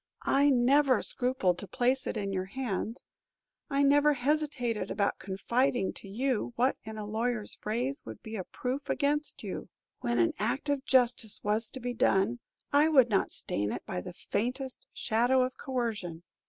I 0.25 0.49
never 0.49 1.03
scrupled 1.03 1.59
to 1.59 1.67
place 1.67 2.07
it 2.07 2.17
in 2.17 2.33
your 2.33 2.45
hands; 2.45 3.03
I 3.69 3.83
never 3.83 4.13
hesitated 4.13 4.89
about 4.89 5.19
confiding 5.19 5.93
to 5.93 6.07
you 6.07 6.53
what 6.55 6.75
in 6.83 6.97
a 6.97 7.05
lawyer's 7.05 7.53
phrase 7.61 8.01
would 8.03 8.23
be 8.23 8.35
a 8.35 8.43
proof 8.43 8.89
against 8.89 9.43
you. 9.43 9.69
When 9.99 10.17
an 10.17 10.33
act 10.39 10.69
of 10.69 10.83
justice 10.87 11.43
was 11.43 11.69
to 11.69 11.79
be 11.79 11.93
done, 11.93 12.39
I 12.73 12.89
would 12.89 13.09
not 13.11 13.29
stain 13.31 13.71
it 13.71 13.85
by 13.85 14.01
the 14.01 14.13
faintest 14.13 14.87
shadow 14.91 15.43
of 15.43 15.55
coercion. 15.57 16.23